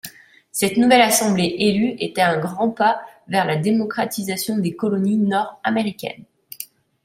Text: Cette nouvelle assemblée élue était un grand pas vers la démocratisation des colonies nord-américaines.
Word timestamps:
Cette 0.51 0.77
nouvelle 0.77 1.03
assemblée 1.03 1.57
élue 1.59 1.95
était 1.99 2.23
un 2.23 2.39
grand 2.39 2.71
pas 2.71 3.03
vers 3.27 3.45
la 3.45 3.55
démocratisation 3.55 4.57
des 4.57 4.75
colonies 4.75 5.17
nord-américaines. 5.17 6.23